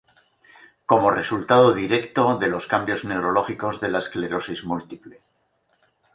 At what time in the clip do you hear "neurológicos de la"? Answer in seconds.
3.05-3.99